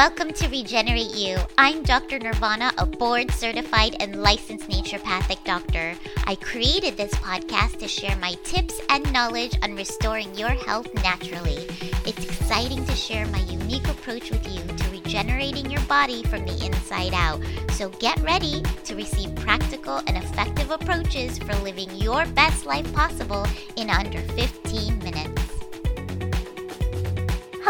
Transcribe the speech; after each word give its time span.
Welcome 0.00 0.32
to 0.32 0.48
Regenerate 0.48 1.14
You. 1.14 1.36
I'm 1.58 1.82
Dr. 1.82 2.18
Nirvana, 2.18 2.72
a 2.78 2.86
board 2.86 3.30
certified 3.32 3.96
and 4.00 4.22
licensed 4.22 4.66
naturopathic 4.66 5.44
doctor. 5.44 5.94
I 6.26 6.36
created 6.36 6.96
this 6.96 7.12
podcast 7.16 7.78
to 7.80 7.86
share 7.86 8.16
my 8.16 8.32
tips 8.42 8.80
and 8.88 9.12
knowledge 9.12 9.58
on 9.62 9.76
restoring 9.76 10.34
your 10.34 10.48
health 10.48 10.88
naturally. 11.04 11.66
It's 12.06 12.24
exciting 12.24 12.82
to 12.86 12.94
share 12.94 13.26
my 13.26 13.40
unique 13.40 13.88
approach 13.88 14.30
with 14.30 14.48
you 14.48 14.62
to 14.74 14.90
regenerating 14.90 15.70
your 15.70 15.82
body 15.82 16.22
from 16.22 16.46
the 16.46 16.64
inside 16.64 17.12
out. 17.12 17.42
So 17.72 17.90
get 17.90 18.18
ready 18.22 18.62
to 18.84 18.96
receive 18.96 19.34
practical 19.34 19.98
and 20.06 20.16
effective 20.16 20.70
approaches 20.70 21.36
for 21.36 21.54
living 21.56 21.94
your 21.94 22.24
best 22.28 22.64
life 22.64 22.90
possible 22.94 23.46
in 23.76 23.90
under 23.90 24.20
15 24.20 24.98
minutes. 24.99 24.99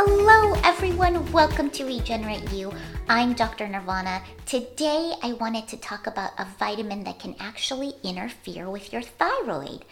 Hello, 0.03 0.55
everyone. 0.65 1.31
Welcome 1.31 1.69
to 1.73 1.85
Regenerate 1.85 2.51
You. 2.53 2.73
I'm 3.07 3.35
Dr. 3.35 3.69
Nirvana. 3.69 4.23
Today, 4.47 5.13
I 5.23 5.35
wanted 5.35 5.69
to 5.69 5.77
talk 5.77 6.07
about 6.07 6.31
a 6.39 6.47
vitamin 6.59 7.05
that 7.05 7.19
can 7.19 7.37
actually 7.39 7.93
interfere 8.03 8.71
with 8.71 8.95
your 8.95 9.03
thyroid. 9.03 9.85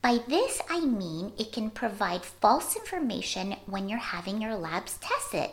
By 0.00 0.20
this, 0.28 0.62
I 0.70 0.78
mean 0.82 1.32
it 1.36 1.50
can 1.50 1.70
provide 1.70 2.24
false 2.24 2.76
information 2.76 3.56
when 3.66 3.88
you're 3.88 3.98
having 3.98 4.40
your 4.40 4.54
labs 4.54 4.96
tested. 4.98 5.50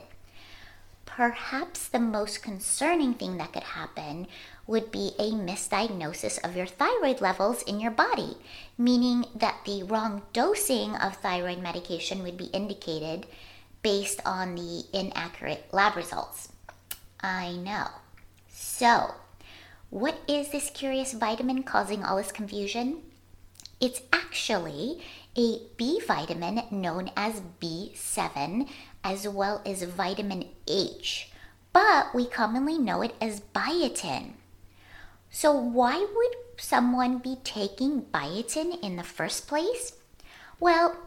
Perhaps 1.07 1.87
the 1.87 1.97
most 1.97 2.43
concerning 2.43 3.15
thing 3.15 3.37
that 3.37 3.53
could 3.53 3.63
happen 3.63 4.27
would 4.67 4.91
be 4.91 5.13
a 5.17 5.31
misdiagnosis 5.31 6.37
of 6.47 6.55
your 6.55 6.67
thyroid 6.67 7.21
levels 7.21 7.63
in 7.63 7.79
your 7.79 7.89
body, 7.89 8.37
meaning 8.77 9.25
that 9.33 9.61
the 9.65 9.81
wrong 9.81 10.21
dosing 10.31 10.93
of 10.93 11.17
thyroid 11.17 11.57
medication 11.57 12.21
would 12.21 12.37
be 12.37 12.53
indicated 12.53 13.25
based 13.85 14.19
on 14.25 14.55
the 14.55 14.83
inaccurate 14.93 15.63
lab 15.71 15.95
results. 15.95 16.49
I 17.19 17.51
know. 17.51 17.85
So, 18.49 19.13
what 19.91 20.17
is 20.27 20.51
this 20.51 20.71
curious 20.71 21.13
vitamin 21.13 21.61
causing 21.61 22.03
all 22.03 22.17
this 22.17 22.31
confusion? 22.31 23.03
It's 23.79 24.01
actually 24.11 25.03
a 25.37 25.59
B 25.77 26.01
vitamin 26.01 26.63
known 26.71 27.11
as 27.15 27.43
B7, 27.61 28.67
as 29.03 29.27
well 29.27 29.61
as 29.63 29.83
vitamin 29.83 30.45
H, 30.67 31.29
but 31.71 32.07
we 32.15 32.25
commonly 32.25 32.79
know 32.79 33.03
it 33.03 33.13
as 33.21 33.41
biotin. 33.53 34.31
So, 35.29 35.53
why 35.53 35.99
would 35.99 36.35
someone 36.59 37.19
be 37.19 37.37
taking 37.43 38.01
biotin 38.01 38.81
in 38.81 38.95
the 38.95 39.03
first 39.03 39.47
place? 39.47 39.93
Well, 40.59 40.97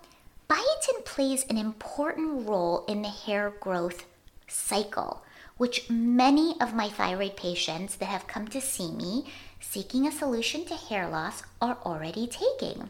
plays 1.18 1.44
an 1.50 1.58
important 1.58 2.48
role 2.48 2.84
in 2.86 3.02
the 3.02 3.08
hair 3.08 3.52
growth 3.58 4.04
cycle, 4.46 5.20
which 5.56 5.90
many 5.90 6.54
of 6.60 6.76
my 6.76 6.88
thyroid 6.88 7.36
patients 7.36 7.96
that 7.96 8.06
have 8.06 8.28
come 8.28 8.46
to 8.46 8.60
see 8.60 8.92
me 8.92 9.24
seeking 9.58 10.06
a 10.06 10.12
solution 10.12 10.64
to 10.64 10.76
hair 10.76 11.08
loss 11.08 11.42
are 11.60 11.76
already 11.84 12.28
taking. 12.28 12.88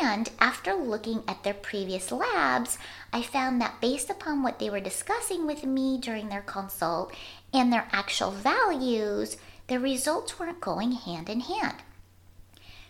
And 0.00 0.30
after 0.40 0.72
looking 0.72 1.22
at 1.28 1.42
their 1.42 1.52
previous 1.52 2.10
labs, 2.10 2.78
I 3.12 3.20
found 3.20 3.60
that 3.60 3.78
based 3.78 4.08
upon 4.08 4.42
what 4.42 4.58
they 4.58 4.70
were 4.70 4.80
discussing 4.80 5.46
with 5.46 5.62
me 5.62 5.98
during 5.98 6.30
their 6.30 6.40
consult 6.40 7.14
and 7.52 7.70
their 7.70 7.88
actual 7.92 8.30
values, 8.30 9.36
the 9.66 9.78
results 9.78 10.38
weren't 10.38 10.62
going 10.62 10.92
hand 10.92 11.28
in 11.28 11.40
hand. 11.40 11.76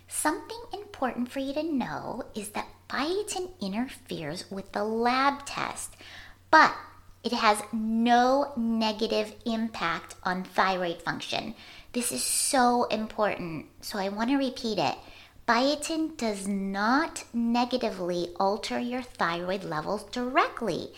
Something 0.07 0.63
important 0.73 1.29
for 1.29 1.41
you 1.41 1.55
to 1.55 1.63
know 1.65 2.23
is 2.37 2.51
that 2.51 2.69
biotin 2.91 3.50
interferes 3.60 4.50
with 4.50 4.72
the 4.72 4.83
lab 4.83 5.46
test, 5.46 5.94
but 6.50 6.74
it 7.22 7.33
has 7.33 7.62
no 7.72 8.52
negative 8.56 9.33
impact 9.46 10.16
on 10.24 10.42
thyroid 10.42 11.00
function. 11.02 11.55
This 11.92 12.11
is 12.11 12.22
so 12.22 12.84
important, 12.84 13.67
so 13.80 13.98
I 13.98 14.08
want 14.08 14.30
to 14.30 14.36
repeat 14.36 14.79
it. 14.79 14.96
Biotin 15.46 16.17
does 16.17 16.48
not 16.48 17.24
negatively 17.33 18.29
alter 18.40 18.79
your 18.79 19.02
thyroid 19.02 19.64
levels 19.64 20.05
directly. 20.05 20.89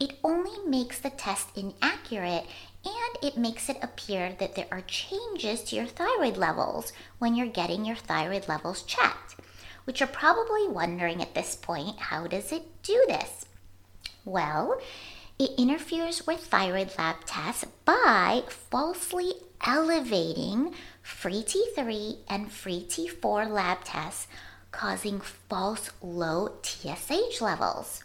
It 0.00 0.14
only 0.24 0.58
makes 0.68 0.98
the 0.98 1.10
test 1.10 1.48
inaccurate 1.56 2.46
and 2.84 3.16
it 3.22 3.36
makes 3.36 3.68
it 3.68 3.78
appear 3.82 4.34
that 4.38 4.54
there 4.54 4.68
are 4.70 4.82
changes 4.82 5.62
to 5.64 5.76
your 5.76 5.86
thyroid 5.86 6.36
levels 6.36 6.92
when 7.18 7.34
you're 7.34 7.46
getting 7.46 7.84
your 7.84 7.96
thyroid 7.96 8.48
levels 8.48 8.82
checked, 8.82 9.36
which 9.86 10.00
you're 10.00 10.06
probably 10.08 10.68
wondering 10.68 11.22
at 11.22 11.34
this 11.34 11.56
point 11.56 11.98
how 11.98 12.26
does 12.26 12.52
it 12.52 12.64
do 12.82 13.02
this? 13.08 13.46
Well, 14.24 14.78
it 15.38 15.52
interferes 15.58 16.26
with 16.26 16.40
thyroid 16.40 16.90
lab 16.98 17.24
tests 17.24 17.64
by 17.84 18.42
falsely 18.48 19.32
elevating 19.64 20.74
free 21.02 21.42
T3 21.42 22.18
and 22.28 22.50
free 22.50 22.86
T4 22.88 23.48
lab 23.50 23.84
tests, 23.84 24.26
causing 24.72 25.20
false 25.20 25.90
low 26.02 26.52
TSH 26.62 27.40
levels. 27.40 28.02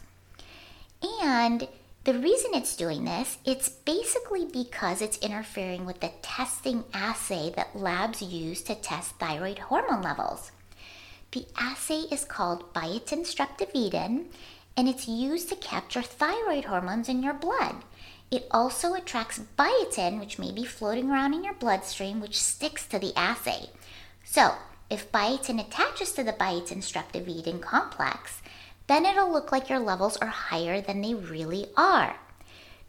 And 1.22 1.66
the 2.04 2.18
reason 2.18 2.52
it's 2.54 2.76
doing 2.76 3.04
this, 3.04 3.38
it's 3.44 3.68
basically 3.68 4.44
because 4.44 5.02
it's 5.02 5.18
interfering 5.18 5.84
with 5.84 6.00
the 6.00 6.12
testing 6.20 6.84
assay 6.92 7.52
that 7.56 7.76
labs 7.76 8.22
use 8.22 8.62
to 8.62 8.74
test 8.74 9.12
thyroid 9.18 9.58
hormone 9.58 10.02
levels. 10.02 10.52
The 11.32 11.46
assay 11.56 12.04
is 12.10 12.26
called 12.26 12.74
biotin 12.74 13.24
streptavidin 13.24 14.26
and 14.76 14.88
it's 14.88 15.08
used 15.08 15.48
to 15.48 15.56
capture 15.56 16.02
thyroid 16.02 16.66
hormones 16.66 17.08
in 17.08 17.22
your 17.22 17.32
blood. 17.32 17.76
It 18.30 18.46
also 18.50 18.92
attracts 18.94 19.40
biotin, 19.58 20.20
which 20.20 20.38
may 20.38 20.52
be 20.52 20.64
floating 20.64 21.10
around 21.10 21.32
in 21.32 21.44
your 21.44 21.54
bloodstream, 21.54 22.20
which 22.20 22.42
sticks 22.42 22.86
to 22.86 22.98
the 22.98 23.16
assay. 23.16 23.70
So, 24.24 24.54
if 24.90 25.10
biotin 25.10 25.58
attaches 25.58 26.12
to 26.12 26.24
the 26.24 26.34
biotin 26.34 26.82
streptavidin 26.82 27.62
complex, 27.62 28.42
then 28.86 29.06
it'll 29.06 29.32
look 29.32 29.52
like 29.52 29.70
your 29.70 29.78
levels 29.78 30.18
are 30.18 30.28
higher 30.28 30.82
than 30.82 31.00
they 31.00 31.14
really 31.14 31.66
are. 31.76 32.16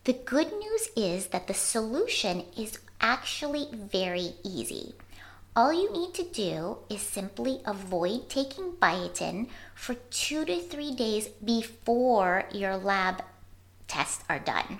The 0.04 0.14
good 0.14 0.52
news 0.52 0.90
is 0.98 1.28
that 1.28 1.48
the 1.48 1.54
solution 1.54 2.44
is 2.58 2.80
actually 3.00 3.70
very 3.72 4.34
easy. 4.44 4.96
All 5.56 5.72
you 5.72 5.94
need 5.94 6.16
to 6.16 6.24
do 6.24 6.80
is 6.90 7.02
simply 7.02 7.62
avoid 7.64 8.28
taking 8.28 8.72
biotin 8.82 9.50
for 9.76 9.94
two 9.94 10.46
to 10.46 10.60
three 10.60 10.96
days 10.96 11.28
before 11.28 12.46
your 12.52 12.76
lab 12.76 13.24
tests 13.88 14.24
are 14.28 14.40
done. 14.40 14.80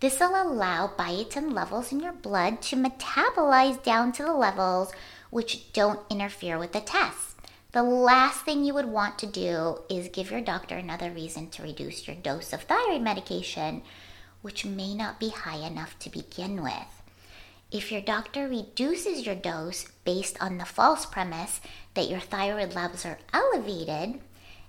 This 0.00 0.20
will 0.20 0.34
allow 0.34 0.88
biotin 0.88 1.54
levels 1.54 1.90
in 1.90 2.00
your 2.00 2.12
blood 2.12 2.60
to 2.62 2.76
metabolize 2.76 3.82
down 3.82 4.12
to 4.12 4.22
the 4.22 4.34
levels 4.34 4.92
which 5.30 5.72
don't 5.72 6.00
interfere 6.10 6.58
with 6.58 6.72
the 6.72 6.82
tests. 6.82 7.34
The 7.72 7.82
last 7.82 8.44
thing 8.44 8.62
you 8.62 8.74
would 8.74 8.86
want 8.86 9.18
to 9.20 9.26
do 9.26 9.78
is 9.88 10.08
give 10.08 10.30
your 10.30 10.42
doctor 10.42 10.76
another 10.76 11.10
reason 11.10 11.48
to 11.50 11.62
reduce 11.62 12.06
your 12.06 12.16
dose 12.16 12.52
of 12.52 12.64
thyroid 12.64 13.00
medication, 13.00 13.80
which 14.42 14.66
may 14.66 14.92
not 14.94 15.18
be 15.18 15.30
high 15.30 15.66
enough 15.66 15.98
to 16.00 16.10
begin 16.10 16.62
with. 16.62 16.99
If 17.70 17.92
your 17.92 18.00
doctor 18.00 18.48
reduces 18.48 19.24
your 19.24 19.36
dose 19.36 19.84
based 20.04 20.36
on 20.40 20.58
the 20.58 20.64
false 20.64 21.06
premise 21.06 21.60
that 21.94 22.08
your 22.08 22.18
thyroid 22.18 22.74
levels 22.74 23.06
are 23.06 23.18
elevated, 23.32 24.20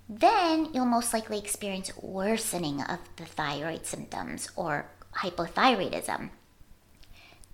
then 0.07 0.69
you'll 0.73 0.85
most 0.85 1.13
likely 1.13 1.39
experience 1.39 1.91
worsening 1.97 2.81
of 2.81 2.99
the 3.15 3.25
thyroid 3.25 3.87
symptoms 3.87 4.49
or 4.55 4.85
hypothyroidism. 5.17 6.29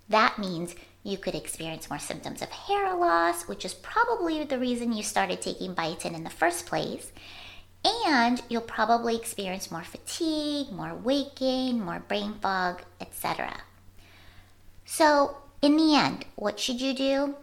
That 0.08 0.38
means 0.38 0.74
you 1.02 1.16
could 1.16 1.34
experience 1.34 1.88
more 1.88 1.98
symptoms 1.98 2.42
of 2.42 2.50
hair 2.50 2.94
loss, 2.94 3.48
which 3.48 3.64
is 3.64 3.74
probably 3.74 4.44
the 4.44 4.58
reason 4.58 4.92
you 4.92 5.02
started 5.02 5.40
taking 5.40 5.74
biotin 5.74 6.14
in 6.14 6.24
the 6.24 6.30
first 6.30 6.66
place. 6.66 7.10
And 7.84 8.42
you'll 8.48 8.62
probably 8.62 9.16
experience 9.16 9.70
more 9.70 9.84
fatigue, 9.84 10.72
more 10.72 10.94
weight 10.94 11.36
gain, 11.36 11.80
more 11.80 12.00
brain 12.00 12.34
fog, 12.42 12.82
etc. 13.00 13.62
So, 14.90 15.36
in 15.60 15.76
the 15.76 15.94
end, 15.94 16.24
what 16.34 16.58
should 16.58 16.80
you 16.80 16.94
do? 16.94 17.34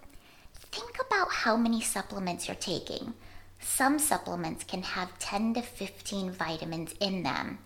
Think 0.72 0.98
about 1.00 1.32
how 1.32 1.56
many 1.56 1.80
supplements 1.80 2.48
you're 2.48 2.56
taking. 2.56 3.14
Some 3.60 4.00
supplements 4.00 4.64
can 4.64 4.82
have 4.82 5.20
10 5.20 5.54
to 5.54 5.62
15 5.62 6.32
vitamins 6.32 6.96
in 7.00 7.22
them. 7.22 7.60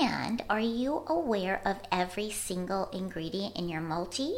And 0.00 0.42
are 0.48 0.60
you 0.60 1.04
aware 1.06 1.60
of 1.64 1.76
every 1.92 2.30
single 2.30 2.88
ingredient 2.90 3.56
in 3.56 3.68
your 3.68 3.82
multi? 3.82 4.34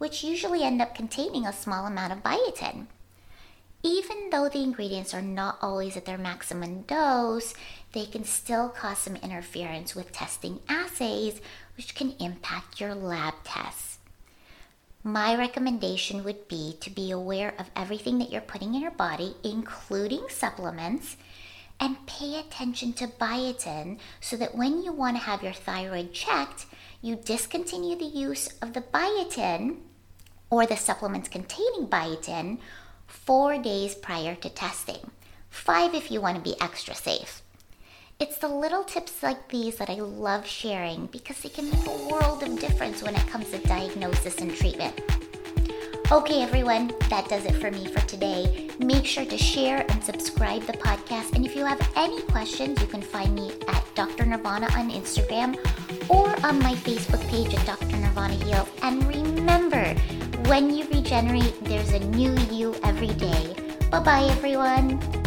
which 0.00 0.24
usually 0.24 0.62
end 0.62 0.80
up 0.80 0.94
containing 0.94 1.44
a 1.44 1.52
small 1.52 1.84
amount 1.84 2.10
of 2.10 2.22
biotin. 2.22 2.86
Even 3.82 4.30
though 4.30 4.48
the 4.48 4.62
ingredients 4.62 5.12
are 5.12 5.20
not 5.20 5.58
always 5.60 5.94
at 5.94 6.06
their 6.06 6.16
maximum 6.16 6.82
dose, 6.82 7.52
they 7.92 8.06
can 8.06 8.24
still 8.24 8.70
cause 8.70 8.96
some 8.96 9.16
interference 9.16 9.94
with 9.94 10.10
testing 10.10 10.58
assays, 10.70 11.42
which 11.80 11.94
can 11.94 12.14
impact 12.20 12.78
your 12.78 12.94
lab 12.94 13.32
tests. 13.42 14.00
My 15.02 15.34
recommendation 15.34 16.22
would 16.24 16.46
be 16.46 16.76
to 16.78 16.90
be 16.90 17.10
aware 17.10 17.54
of 17.58 17.70
everything 17.74 18.18
that 18.18 18.30
you're 18.30 18.42
putting 18.42 18.74
in 18.74 18.82
your 18.82 18.90
body, 18.90 19.34
including 19.42 20.26
supplements, 20.28 21.16
and 21.80 22.06
pay 22.06 22.38
attention 22.38 22.92
to 22.92 23.06
biotin 23.06 23.98
so 24.20 24.36
that 24.36 24.54
when 24.54 24.82
you 24.82 24.92
want 24.92 25.16
to 25.16 25.22
have 25.22 25.42
your 25.42 25.54
thyroid 25.54 26.12
checked, 26.12 26.66
you 27.00 27.16
discontinue 27.16 27.96
the 27.96 28.04
use 28.04 28.48
of 28.60 28.74
the 28.74 28.82
biotin 28.82 29.78
or 30.50 30.66
the 30.66 30.76
supplements 30.76 31.30
containing 31.30 31.86
biotin 31.86 32.58
four 33.06 33.56
days 33.56 33.94
prior 33.94 34.34
to 34.34 34.50
testing. 34.50 35.10
Five 35.48 35.94
if 35.94 36.10
you 36.10 36.20
want 36.20 36.36
to 36.36 36.42
be 36.42 36.60
extra 36.60 36.94
safe. 36.94 37.40
It's 38.20 38.36
the 38.36 38.48
little 38.48 38.84
tips 38.84 39.22
like 39.22 39.48
these 39.48 39.76
that 39.76 39.88
I 39.88 39.94
love 39.94 40.46
sharing 40.46 41.06
because 41.06 41.40
they 41.40 41.48
can 41.48 41.70
make 41.70 41.86
a 41.86 42.06
world 42.06 42.42
of 42.42 42.60
difference 42.60 43.02
when 43.02 43.14
it 43.16 43.26
comes 43.28 43.50
to 43.50 43.58
diagnosis 43.60 44.36
and 44.42 44.54
treatment. 44.54 45.00
Okay, 46.12 46.42
everyone, 46.42 46.92
that 47.08 47.30
does 47.30 47.46
it 47.46 47.54
for 47.54 47.70
me 47.70 47.86
for 47.86 48.00
today. 48.06 48.68
Make 48.78 49.06
sure 49.06 49.24
to 49.24 49.38
share 49.38 49.86
and 49.88 50.04
subscribe 50.04 50.64
the 50.64 50.74
podcast. 50.74 51.34
And 51.34 51.46
if 51.46 51.56
you 51.56 51.64
have 51.64 51.80
any 51.96 52.20
questions, 52.24 52.78
you 52.82 52.88
can 52.88 53.00
find 53.00 53.34
me 53.34 53.52
at 53.68 53.82
Dr. 53.94 54.26
Nirvana 54.26 54.66
on 54.76 54.90
Instagram 54.90 55.56
or 56.10 56.28
on 56.44 56.58
my 56.58 56.74
Facebook 56.74 57.26
page 57.30 57.54
at 57.54 57.64
Dr. 57.64 57.96
Nirvana 57.96 58.34
Heals. 58.34 58.68
And 58.82 59.02
remember, 59.06 59.94
when 60.44 60.76
you 60.76 60.86
regenerate, 60.90 61.64
there's 61.64 61.94
a 61.94 62.00
new 62.00 62.36
you 62.52 62.74
every 62.84 63.14
day. 63.14 63.56
Bye 63.90 64.00
bye, 64.00 64.24
everyone. 64.24 65.19